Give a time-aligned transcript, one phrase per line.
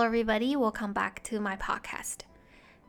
[0.00, 0.56] Hello, everybody.
[0.56, 2.20] Welcome back to my podcast.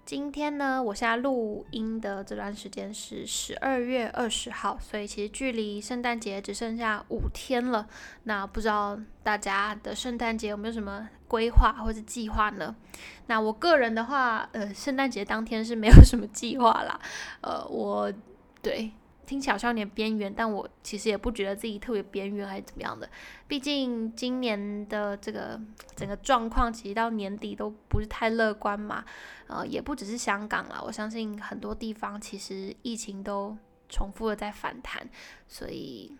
[0.06, 7.86] 今天呢，我现在录音的这段时间是十二月二十号，所以其实距离圣诞节只剩下五天了。
[8.24, 12.74] 那不知道大家的圣诞节有没有什么规划或者计划呢？
[13.28, 16.98] 那我个人的话，呃，圣诞节当天是没有什么计划啦。
[17.42, 18.10] 呃，我
[18.62, 18.90] 对。
[19.32, 23.10] 听起来好像有点边缘，但我其实也不觉得自己特别边缘还是怎么样的。
[23.48, 25.58] 毕竟今年的这个
[25.96, 29.06] 整个状况，其实到年底都不是太乐观嘛。
[29.48, 35.08] 呃，也不只是香港啦，我相信很多地方其实疫情都重复的在反弹。
[35.48, 36.14] 所以，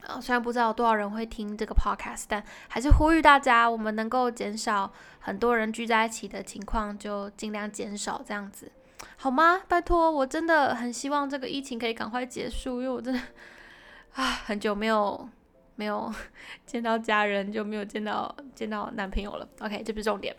[0.00, 8.72] 呃，虽然不知道有多少人会听这个 podcast，但还是呼吁大家，我们能够减少很多人聚在一起的情况，就尽量减少这样子。
[9.16, 9.62] 好吗？
[9.68, 13.20] 拜托，我真的很希望这个疫情可以赶快结束，因为我真的
[14.14, 15.28] 啊，很久没有
[15.76, 16.12] 没有
[16.66, 19.48] 见到家人，就没有见到见到男朋友了。
[19.60, 20.34] OK，这不是重点。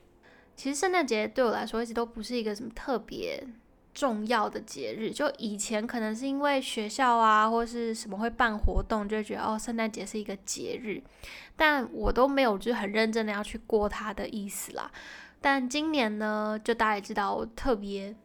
[0.56, 3.46] 其实圣诞节对我来说一直都不是一个什么特别
[3.94, 5.12] 重要的节日。
[5.12, 11.02] 就以前可能是因为学校啊或是什么会办活动，就觉得哦，圣诞节是一个节日，
[11.58, 14.90] 但我都没有就是很认真的要去过它的意思啦。
[15.42, 18.16] 但今年呢，就大家也知道，我特别。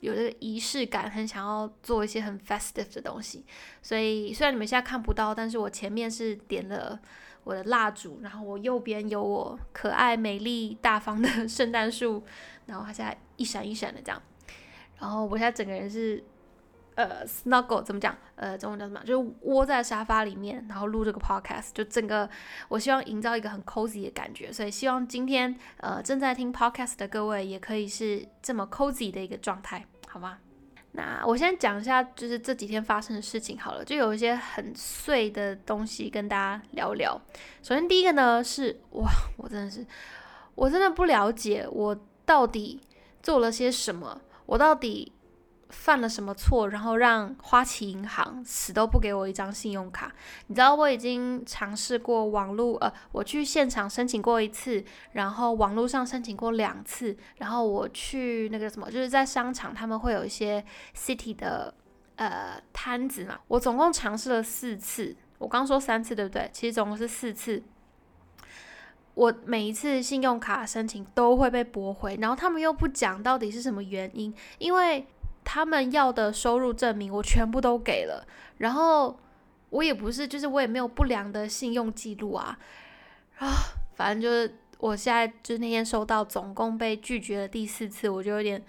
[0.00, 3.44] 有这个仪式感，很想要做一些很 festive 的东西，
[3.82, 6.98] 所以虽然你们现在看不到，但是我前面是点了
[7.44, 12.22] 我的蜡烛，然后我右边有我可爱、美丽、大方的 圣诞树，
[12.66, 14.22] 然后它现在一闪一闪的这样，
[14.98, 16.22] 然后我现在整个人是
[17.04, 18.16] 呃 snuggle 怎么讲？
[18.36, 19.00] 呃，中文叫什么？
[19.04, 22.28] 就是窝在沙发里面，然后录这个 podcast，就整个
[22.68, 29.84] 我希望营造一个很 cozy 的感觉，所以希望今天呃正在听 podcast 的各位也可以是这么 cozy 的一个状态。
[30.08, 30.38] 好吗？
[30.92, 37.20] 那我先讲一下，就是这几天发生的事情好了，就有一些很碎的东西跟大家聊聊。
[37.62, 39.86] 首先第一个呢是，哇，我真的是，
[40.54, 42.80] 我真的不了解我到底
[43.22, 45.12] 做了些什么，我到底。
[45.70, 50.12] 犯了什么错，然后让花旗银行死都不给我一张信用卡？
[50.48, 60.64] 你知道我已经尝试过网络，呃，我去现场申请过一次，然后网络上申请过两次，然后我去那个什么，就是在商场他们会有一些
[60.94, 61.72] city 的
[62.16, 65.16] 呃摊子嘛，我总共尝试了四次。
[65.38, 66.50] 我刚说三次对不对？
[66.52, 67.62] 其实总共是四次。
[69.14, 75.06] 我每一次信用卡申请都会被驳回，然后他们又不讲到底是什么原因，因为。
[75.44, 78.26] 他们要的收入证明我全部都给了，
[78.58, 79.18] 然后
[79.70, 82.58] 我也不是，就是我也没有不良的信用记录啊，
[83.38, 83.48] 啊，
[83.94, 88.62] 反正就是我现在就那天收到总共被拒绝了第四次，我就有点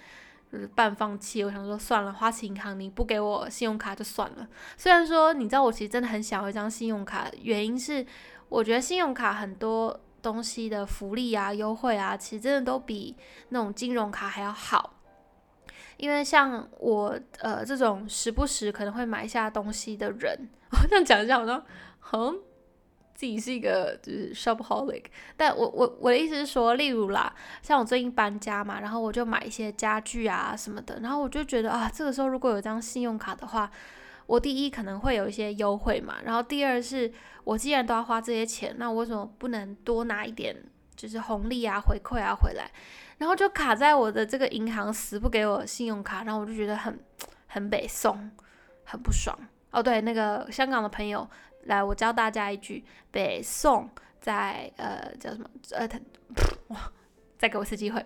[0.52, 4.48] 就是半放弃，我想说算了，花旗银行你不给我信用卡就算了。
[4.78, 8.06] 虽然说你知道我其实真的很想要一张信用卡，原因是
[8.50, 13.16] 我觉得信用卡很多东西的福利啊、优惠啊，其实真的都比
[13.50, 15.00] 那种金融卡还要好。
[16.01, 21.63] 因为像我呃这种时不时可能会买下东西的人， 我这样讲一下，我说，
[22.00, 22.39] 哼，
[23.13, 25.03] 自己是一个就是 shopaholic，
[25.38, 27.31] 但我我我的意思是说，例如啦，
[27.62, 33.69] 像我最近搬家嘛，然后我就买一些家具啊什么的，然后我就觉得啊，这个时候如果有张信用卡的话，
[34.25, 37.13] 我第一可能会有一些优惠嘛，然后第二是
[37.44, 40.56] 我既然都要花这些钱，那我为什么不能多拿一点
[41.01, 42.69] 就是红利啊回馈啊回来？
[43.17, 47.00] 然后就卡在我的这个银行死不给我信用卡，然后我就觉得很
[47.47, 48.29] 很北宋，
[48.84, 49.35] 很不爽
[49.72, 49.81] 哦。
[49.81, 51.28] 对，那个香港的朋友
[51.63, 53.89] 来，我教大家一句北宋，
[54.19, 56.00] 在呃叫什么呃他
[56.67, 56.91] 哇，
[57.39, 58.06] 再给我一次机会，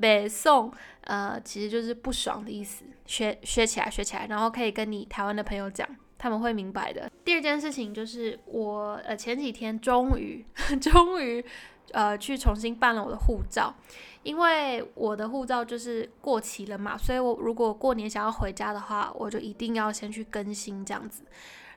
[0.00, 7.10] 北宋呃其实就是不爽的意思，学学起来学起来，然后可以跟你台湾的朋友讲，他们会明白的。
[7.24, 10.44] 第二件事情就是我呃前几天终于
[10.80, 11.44] 终于
[11.92, 13.74] 呃去重新办了我的护照。
[14.22, 21.22] 因为我的护照就是过期了嘛，所以我如果过年想要回家的话，我就一定要先去更新这样子。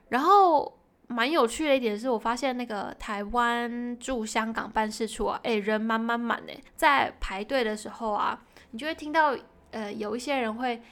[0.08, 0.76] 然后
[1.06, 8.42] 蛮有趣的一点是我发现那个台湾驻香港办事处啊，诶，人满满满诶，在排队的时候啊，
[8.72, 9.36] 你就会听到
[9.70, 10.82] 呃有一些人会。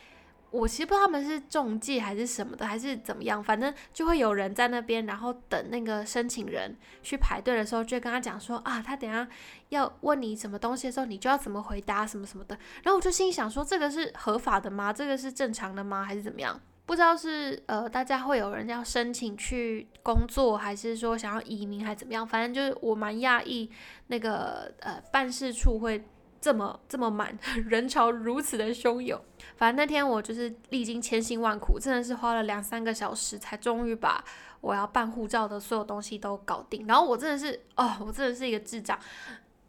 [0.50, 9.28] 我其实不知道他们是中介还是什么的，还是怎么样，反正就会有人在那边，然后等那个申请人去排队的时候，就跟他讲说啊，他等下
[9.68, 12.56] 要问你什么东西的时候，你就要怎么回答什么什么的。
[12.82, 14.90] 然后我就心想说，这个是合法的吗？
[14.90, 16.02] 这个是正常的吗？
[16.02, 16.58] 还是怎么样？
[16.86, 22.26] 不知道是呃，大家会有人要申请去工作，还是说想要移民，还是怎么样？
[22.26, 23.70] 反正就是我蛮讶异，
[24.06, 26.02] 那个呃办事处会。
[26.40, 27.36] 这么这么满，
[27.66, 29.20] 人潮如此的汹涌。
[29.56, 34.24] 反正那天我就是历经千辛万苦，真的是花了两三个小时，才终于把
[34.60, 36.86] 我要办护照的所有东西都搞定。
[36.86, 38.98] 然后我真的是，哦，我真的是一个智障。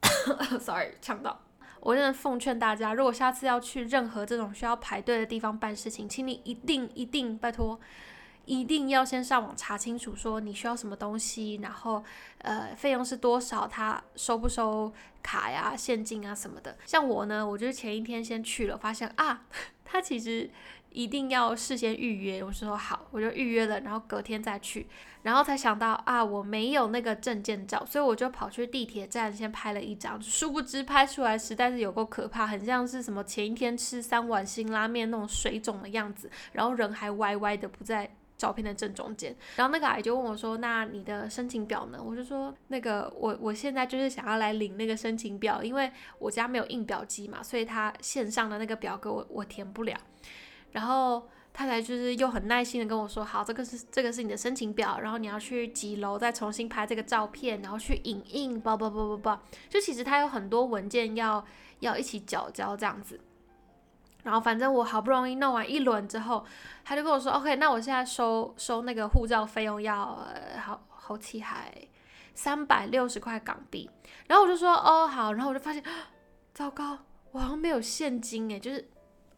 [0.59, 1.41] sorry，呛到。
[1.81, 7.79] 我真的奉劝大家，如果下次要去任何这种需要排队的地方办事情，请你一定一定拜托，
[8.49, 12.03] 一定要先上网查清楚，说你需要什么东西，然后
[12.39, 14.91] 呃费用是多少，他收不收
[15.21, 16.75] 卡呀、现金啊什么的。
[16.85, 19.45] 像我呢，我就前一天先去了，发现啊，
[19.85, 20.49] 他其实。
[20.91, 24.87] 一定要事先预约，我说好，我就预约了，然后隔天再去，
[25.21, 42.01] 然后才想到啊，我没有那个证件照，所以我就跑去地铁站先拍了一张，殊不知拍出来实在是有够可怕，很像是什么前一天吃三碗辛拉面那种水肿的样子，然后人还歪歪的不在照片的正中间，然后那个阿姨就问我说，那你的申请表呢？
[42.01, 49.95] 我就说那个我我现在就是想要来领那个申请表，因为我家没有印表机嘛，所以他线上的那个表格我我填不了。
[50.71, 59.37] 然后他才就是又很耐心的跟我说，好，这个是这个是你的申请表，然后你要去几楼再重新拍这个照片，然后去影印，不不不不不，
[59.67, 61.45] 就其实他有很多文件要
[61.81, 63.19] 要一起缴交这样子。
[64.23, 66.45] 然后反正我好不容易弄完一轮之后，
[66.83, 71.73] 他就跟我说，OK，那我现在收收那个护照费用要呃好好气还
[72.33, 73.89] 三百六十块港币。
[74.27, 75.83] 然后我就说，哦好，然后我就发现，
[76.53, 76.97] 糟糕，
[77.31, 78.89] 我好像没有现金诶，就是。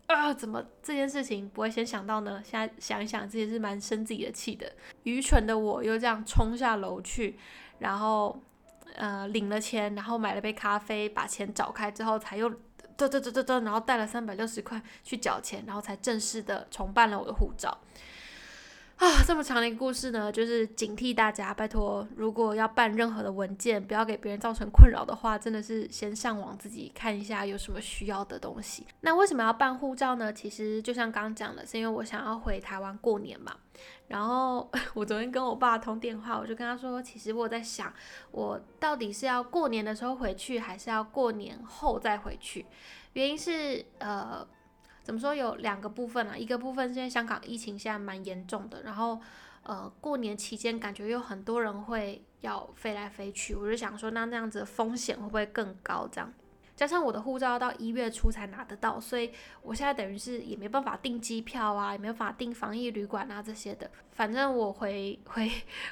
[0.07, 2.41] 啊，怎么这件事情不会先想到呢？
[2.43, 4.69] 现在想一想，这也是蛮生自己的气的。
[5.03, 7.39] 愚蠢的我又这样冲下楼去，
[7.79, 8.37] 然后
[8.95, 12.51] 呃领了钱，然后买了杯咖啡，把钱找开之后，才又
[13.07, 17.77] 嘚嘚嘚嘚嘚，然后带了三百六十块去缴钱，然后才正式的重办了我的护照。
[18.97, 28.85] 啊，这么长的一个故事呢，就是警惕大家，拜托，如果要办任何的文件，不要给别人造成困扰的话，真的是先上网自己看一下有什么需要的东西。
[28.99, 30.31] 那为什么要办护照呢？
[30.31, 33.55] 其实就像刚刚讲的，是因为我想要回台湾过年嘛。
[34.11, 37.91] 然后 我昨天跟我爸通电话，我就跟他说，其实我在想，
[38.31, 42.65] 我到底是要过年的时候回去，还是要过年后再回去？
[43.13, 44.45] 原因是，呃。
[45.03, 46.37] 怎么说有两个部分啊？
[46.37, 49.19] 一个部分是因为香港疫情现在蛮严重的，然后
[49.63, 56.07] 呃过年期间感觉有很多人会要飞来飞去，我就想说那那样子风险会不会更高？
[56.09, 56.31] 这样。
[56.81, 59.29] 加上我的护照要到一月初才拿得到，所以
[59.61, 63.87] 我现在等于是也没办法订机票啊，也没办法订防疫旅馆啊这些的。
[64.09, 65.47] 反正我回回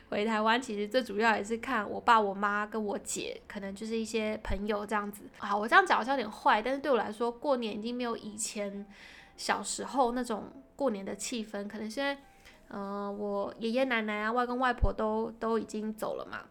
[0.09, 5.25] 回台湾，其实最主要也是看我爸、我妈跟我姐，可能就是一些朋友这样子。
[5.37, 8.83] 啊，我这样讲好像有点坏，但是对我来说，过年已经没有以前
[9.37, 10.45] 小时候那种
[10.75, 11.67] 过年的气氛。
[11.67, 12.19] 可能现在，
[12.69, 16.45] 嗯，我爷爷奶奶啊、外公外婆都都已经走了嘛。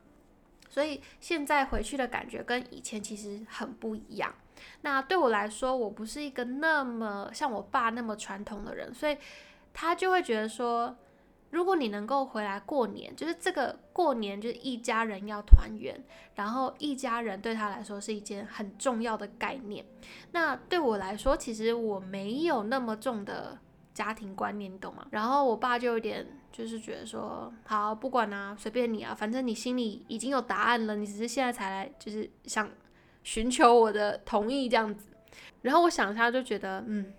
[0.69, 4.35] 所以现在回去的感觉跟以前其实很不一样。
[4.83, 9.17] 那对我来说，我不是一个那么像我爸那么传统的人，所以
[9.73, 10.97] 他就会觉得说，
[11.51, 15.99] 如果你能够回来过年，就是这个过年就是一家人要团圆，
[16.35, 19.85] 然后一家人对他来说是一件很重要的概念。
[20.33, 23.59] 那对我来说，其实我没有那么重的。
[23.99, 25.05] 家庭观念，你懂吗？
[25.11, 32.71] 然后我爸就有点就是觉得说，好，不管啊，随便你啊，反正你心里已经有答案了，你只是现在才来，就是想
[33.25, 35.09] 寻求我的同意这样子。
[35.63, 37.13] 然后我想一下，就觉得，嗯，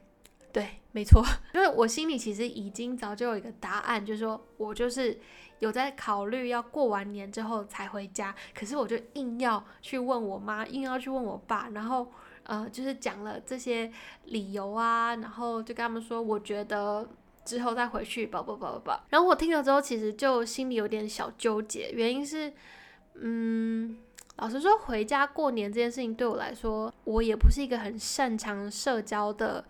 [0.54, 1.22] 对，没错，
[1.54, 5.20] 因为我心里其实已经早就有一个答案，就是说我就是
[5.60, 12.10] 有在考虑要过完年之后才回家，可是我就硬要去问我妈，硬要去问我爸，然后。
[12.50, 13.92] 呃，就是讲了这些
[14.26, 17.08] 理由啊，然后就跟他们说，我觉得
[17.46, 18.92] 之后再回去，不不不不不。
[19.10, 22.52] 然后我听了之后，其实就心里有点小纠结，原因是，
[23.14, 24.00] 嗯，
[24.38, 29.64] 老实说，回家过年这件事情对我来说，我也不是一个很擅长社交的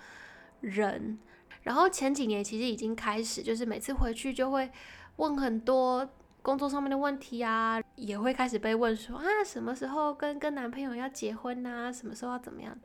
[0.61, 1.19] 人。
[1.63, 4.71] 然后前几年其实已经开始，就是每次回去就会
[5.17, 6.09] 问很多。
[6.41, 11.91] 工作上面的问题啊，也会开始被问说啊，什么时候跟跟男朋友要结婚呐？
[11.91, 12.77] 什么时候要怎么样？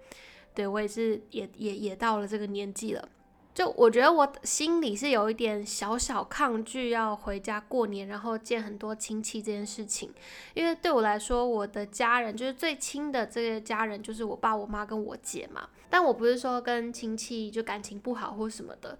[0.55, 3.09] 对我也是，也也也到了这个年纪了。
[3.53, 10.13] 就我觉得我心里是有一点小小抗拒要回家过年，然后见很多亲戚这件事情。
[10.55, 15.69] 因为对我来说，我的家人就是最亲的这个家人，就是我爸、我妈跟我姐嘛。
[15.89, 18.99] 但我不是说跟亲戚就感情不好或什么的。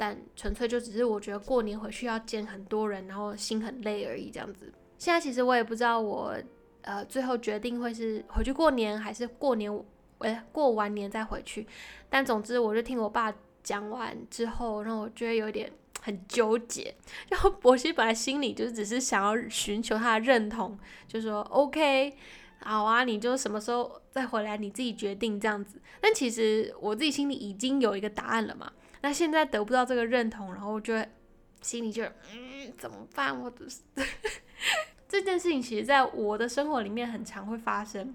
[0.00, 4.72] 但纯粹就只是我觉得过年回去要见很多人，然后心很累而已，这样子。
[4.96, 6.34] 现在其实我也不知道我
[6.82, 9.70] 呃最后决定会是回去过年，还是过年
[10.18, 11.66] 哎过完年再回去。
[12.08, 16.94] 但总之我就听我爸讲完之后，让我觉得有点很纠结。
[17.28, 20.78] 然后我其实本来心里就是只是想要寻求他的认同，
[21.08, 22.14] 就说 OK，
[22.60, 25.80] 好啊，你就什么时候再回来你自己决定这样子。
[26.00, 28.72] 但其实我自己心里已经有一个答案了嘛。
[29.00, 30.94] 那现在得不到这个认同，然后我就
[31.60, 33.38] 心里就嗯怎么办？
[33.38, 33.80] 我是
[35.08, 38.14] 这件事情，其实在我的生活里面很常会发生。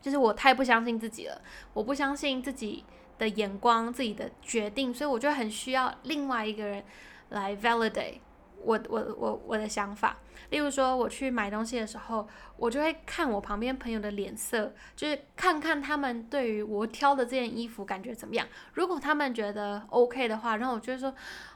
[0.00, 1.40] 就是我太不相信自己了，
[1.72, 2.84] 我不相信自己
[3.18, 6.82] 的眼光、自己的决定，所以我就很需要另外一个人
[7.28, 8.18] 来 validate
[8.64, 10.16] 我我我我的想法。
[10.50, 12.28] 例如说，我去买东西的时候，
[12.58, 18.46] 我就会看我旁边朋友的脸色，就是看看他们对于我挑的这件衣服感觉怎么样。
[18.74, 21.08] 如果他们觉得 OK 的话，然后我就说，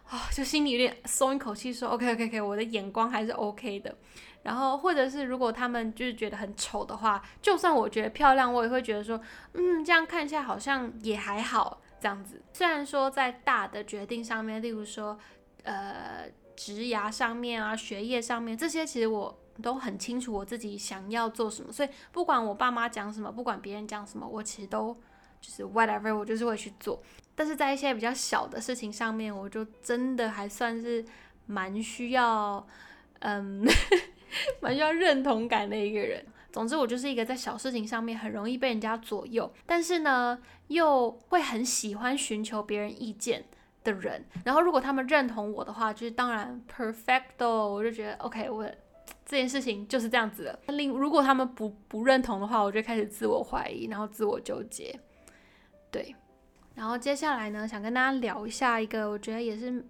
[0.09, 3.95] 啊，就心里有点松一口气，说 OK OK OK，我的眼光还是 OK 的。
[4.45, 9.21] 然后，或者是如果他们就是觉得很丑的话，就算我觉得漂亮，我也会觉得说，
[9.53, 12.41] 嗯，这样看一下好像也还好这样子。
[12.53, 15.19] 虽然说在大的决定上面，例如说，
[15.65, 24.95] 呃，职涯上面啊，学业上面这些，其实我都很清楚我自己想要做什么，所以不管我爸妈讲什么，不管别人讲什么，我其实都
[25.41, 27.03] 就是 whatever，我就是会去做。
[27.35, 31.05] 但是在一些比较小的事情上面，我就真的还算是
[31.47, 32.67] 蛮需要，
[33.21, 33.65] 嗯。
[34.61, 36.23] 蛮需要认同感的一个人。
[36.53, 43.45] 总之，我就是一个在小事情上面很容易被人家左右，但是呢，又会很喜欢寻求别人意见
[43.87, 44.23] 的人。
[44.45, 48.64] 然后，如果他们认同我的话，就是当然 perfecto，我就觉得 OK，我
[49.25, 50.59] 这件事情就是这样子的。
[50.69, 54.99] 另如果他们不不认同的话，我就开始自我怀疑，然后自我纠结。
[55.90, 56.14] 对，
[56.75, 59.83] 然后接下来呢，想跟大家聊一下一个我觉得也是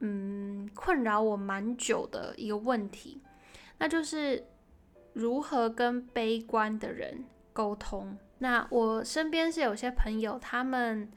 [0.00, 3.22] 嗯困扰我蛮久的一个问题。
[3.78, 4.44] 那就是
[5.12, 8.16] 如何跟悲观的人沟通。
[8.38, 11.10] 那我身边是有些朋友，他们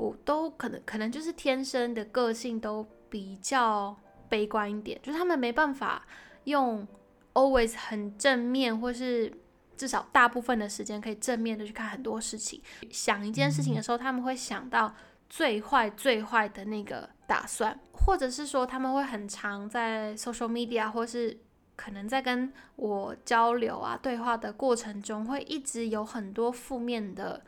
[0.00, 3.94] 不都可能可能就是天生的个性都比较
[4.30, 6.06] 悲观一点，就是他们没办法
[6.44, 6.88] 用
[7.34, 9.30] always 很正面，或是
[9.76, 12.62] 至少大部分的时间可以正面的去看很多事情。
[12.90, 14.94] 想一件事情的时候，他们会想到
[15.28, 21.36] 最坏最坏的那个打算，或者是说他们会很常在 social media 或是
[21.76, 27.44] 可能在跟我交流啊、对话的过程中，会一直有很多负面的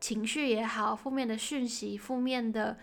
[0.00, 2.76] 情绪也好，负面的讯息、负面的，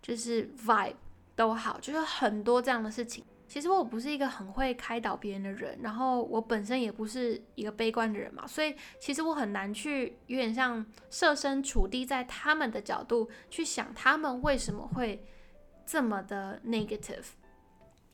[0.00, 0.94] 就是 vibe
[1.36, 3.24] 都好，就是很多这样的事情。
[3.46, 15.24] 其实我不是一个很会开导别人的人，然后我本身也不是一个悲观的人嘛，所以其实我很难去有点像设身处地在他们的角度去想，他们为什么会
[15.86, 17.26] 这么的 negative。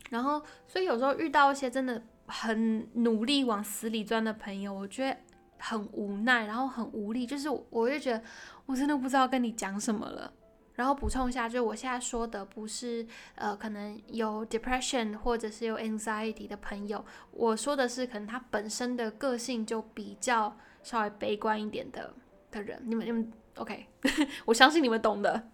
[0.09, 5.17] 然后，所以有时候遇到一些真的很努力往死里钻的朋友，我觉得
[5.61, 8.21] 很无奈，然后很无力，就是我我就觉得
[8.65, 10.33] 我真的不知道跟你讲什么了。
[10.73, 22.13] 然后补充一下，就是我现在说的不是呃可能有 depression 或者是有 anxiety 的朋友，我说的是可能他本身的个性就比较稍微悲观一点的
[22.49, 22.81] 的人。
[22.85, 23.87] 你们你们 OK？
[24.45, 25.49] 我相信你们懂的。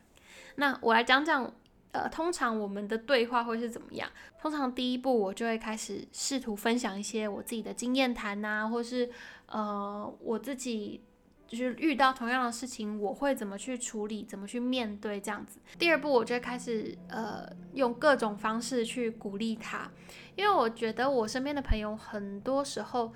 [0.56, 1.54] 那我来讲讲。
[1.98, 4.08] 呃，通常我们的对话会是怎么样？
[4.40, 9.10] 通常第一步，我就会开始试图分享一些我自己的经验谈呐，或是
[9.48, 11.02] 呃，我自己
[11.48, 15.60] 就是遇到同样的事情，我会怎么去处理，怎么去面对这样子。
[15.80, 19.90] 第二步，我就开始呃，用各种方式去鼓励他，
[20.36, 23.12] 因为我觉得我身边的朋友很多时候，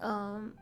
[0.00, 0.52] 嗯，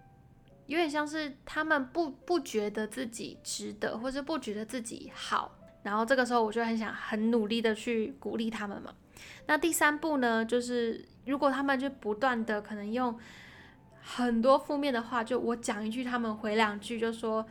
[0.67, 5.53] 有点像是他们不不觉得自己值得，或者不觉得自己好。
[5.87, 8.93] 然后这个时候我就很想很努力的去鼓励他们嘛。
[9.47, 13.17] 那第三步呢，就是如果他们就不断的可能用
[14.03, 17.47] 很多负面的话，就我讲一句，他们回两句，就说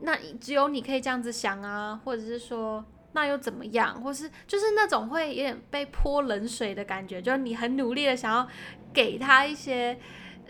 [0.00, 8.48] 那只有你可以这样子想啊，或者是说那又怎么样，或是就是那种会有点被泼冷水的感觉，就是你很努力的想要
[8.92, 9.96] 给他一些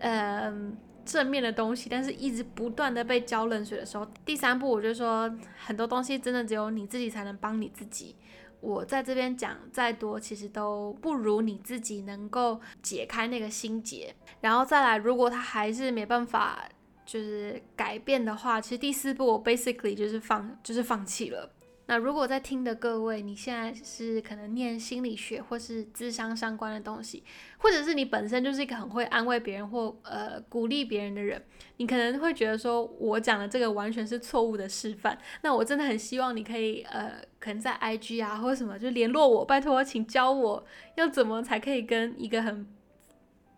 [0.01, 0.77] 嗯。
[1.09, 8.15] 正面的东西，但是一直不断的被浇冷水的时候，第三步我就说，很多东西真的只有你自己才能帮你自己。
[8.61, 14.15] 我在这边讲再多，其实都不如你自己能够解开那个心结。
[14.43, 16.69] 然后再来，如果他还是没办法
[17.07, 21.51] 就是改变的话，其实第四步我 basically 就是放就是放弃了。
[21.91, 27.25] 那如果在听的各位，你现在是可能念心理学或是智商相关的东西，
[27.57, 31.43] 或者是你本身就是一个很会安慰别人或呃鼓励别人的人，
[31.79, 35.19] 你可能会觉得说我讲的这个完全是错误的示范。
[35.41, 40.63] 那我真的很希望你可以呃，可能在 IG 啊或什么就联络我，拜托，请教我
[40.97, 42.67] 要怎么才可以跟一个很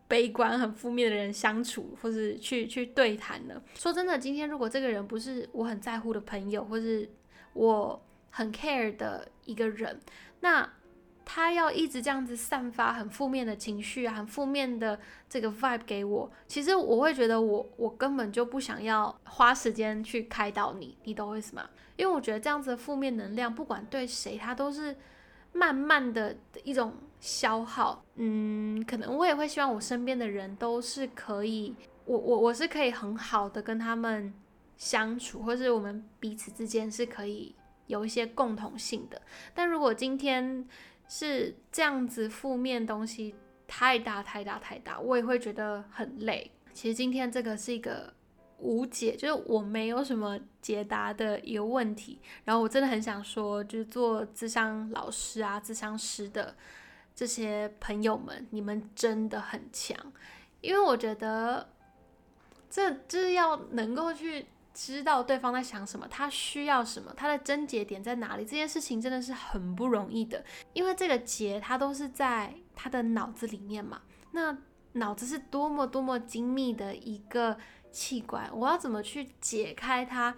[0.06, 3.60] 悲观、很负面的人相处，或是去去对谈呢？
[3.74, 7.10] 说真的，今天如果这个人不是我很在乎的朋友，或是
[7.54, 8.00] 我。
[8.30, 10.00] 很 care 的一个人，
[10.40, 10.68] 那
[11.24, 21.68] 他要一直这样子散发很负面的情绪，很负面的这个 vibe 给我，其实我会觉得我我根本就不想要花时间去开导你，你懂我意思吗？
[21.96, 24.96] 因为我觉得这样子的负面能量，不管对谁，他都是
[25.52, 28.02] 慢慢的一种消耗。
[28.16, 31.76] 嗯，可能我也会希望我身边的人都是可以。
[32.06, 34.34] 我我我是可以很好的跟他们
[34.76, 37.54] 相处，或是我们彼此之间是可以
[37.90, 39.20] 有一些共同性的。
[39.52, 40.66] 但如果今天
[41.08, 43.34] 是这样子，负面东西
[43.66, 46.50] 太大太大太大，我也会觉得很累。
[46.72, 48.12] 其实今天这个是一个
[48.58, 52.18] 无解，就是我没有什么解答的一个问题。
[52.44, 56.54] 然后我真的很想说，就是做智商老师啊、智商师的
[57.14, 59.96] 这些朋友们，你们真的很强，
[60.60, 61.68] 因为我觉得。
[62.72, 68.44] 这就是要能够去知道对方在想什么，他需要什么，他的症结点在哪里。
[68.44, 74.02] 这件事情真的是很不容易的，因为这个结它都是在他的脑子里面嘛。
[74.32, 74.56] 那
[74.92, 77.56] 脑子是多么多么精密的一个
[77.90, 80.34] 器官，我要怎么去解开它？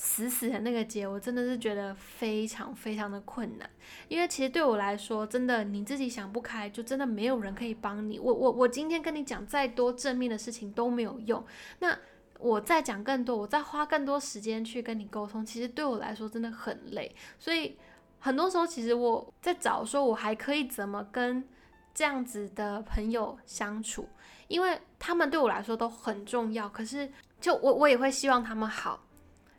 [0.00, 3.68] 死死的那个结，我真的是觉得非常非常的困难，
[4.06, 8.16] 因为其实对我来说，真的你自己想不开，就真的没有人可以帮你。
[8.16, 11.44] 我我我今天跟你讲再多正面的事情都没有用，
[11.80, 11.98] 那
[12.38, 17.14] 我再讲更多，我再花更多时间去跟你沟通，其实对我来说真的很累。
[17.38, 17.76] 所以
[18.18, 21.46] 很多时候，其实我在找说，我还可以怎么跟
[21.92, 24.08] 这样子的朋友相处，
[24.46, 26.68] 因为他们对我来说都很重要。
[26.68, 29.00] 可是就我我也会希望他们好。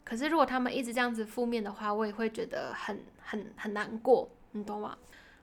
[0.03, 4.97] 可是，如果他们一直这样子负面的话，我也会觉得很很很难过，你懂吗？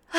[0.09, 0.19] 啊，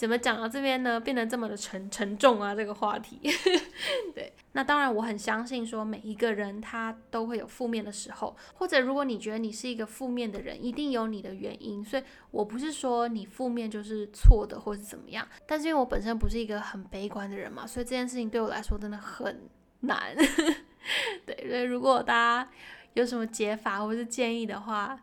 [0.00, 0.98] 怎么讲到这边呢？
[0.98, 3.20] 变得这么的沉沉重啊，这个话题。
[4.16, 11.84] 对，那当然，我很相信说每一个人他都会有负面的时候，或者如果你觉得你是一个负面的人，一定有你的原因。
[11.84, 15.28] 所以我不是说你负面就是错的，或是怎么样。
[15.46, 20.16] 但是因为我本身不是一个很悲观的人嘛，所以这件事情对我来说真的很难。
[21.26, 22.50] 对，所以如果大家。
[22.94, 25.00] 有什么解法或者是建议的话，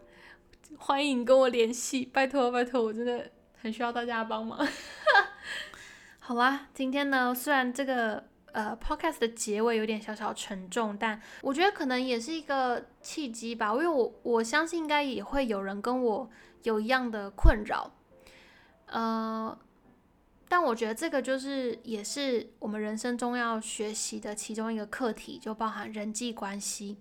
[0.78, 3.32] 欢迎跟我联系，拜托拜托，我真的
[3.72, 4.60] 需要大家帮忙。
[6.20, 16.30] 好啦，今天呢，虽然这个呃 podcast 的结尾有点小小沉重，但我觉得可能也是一个契机吧，因为我我相信应该也会有人跟我
[16.64, 17.92] 有一样的困扰，
[18.88, 19.58] 呃，
[20.50, 26.98] 但我觉得这个就是也是我们人生中要学习的其中一个课题，就包含人际关系。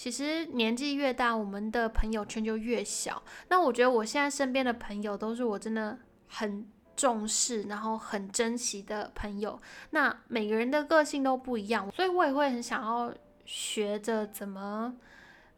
[0.00, 3.22] 其实年纪越大，我们的朋友圈就越小。
[3.48, 9.60] 那我觉得我现在身边的朋友都是我真的很重视，然后很珍惜的朋友。
[9.90, 14.96] 那每个人的个性都不一样，所以我也会很想要学着怎么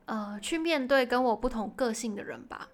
[0.06, 2.68] 呃去面对跟我不同个性的人吧。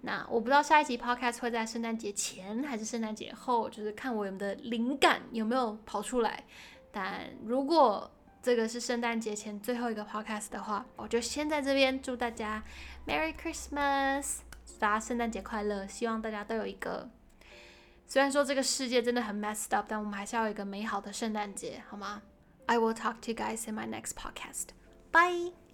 [0.00, 6.44] 那我不知道下一集 podcast 会在圣诞节前还是圣诞节后，就是看我们的灵感有没有跑出来。
[6.90, 8.10] 但如果
[8.42, 12.62] 这个是圣诞节前最后一个 podcast 的话，我就先在这边祝大家
[13.06, 14.38] Merry Christmas，
[14.78, 15.86] 大家圣诞节快乐。
[15.86, 17.10] 希望大家都有一个，
[18.06, 22.22] 虽然说这个世界真的很 messed up，但我们还是要有一个美好的圣诞节，好吗
[22.66, 24.68] ？I will talk to you guys in my next podcast.
[25.12, 25.69] Bye.